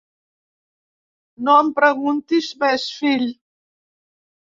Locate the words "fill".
3.03-3.29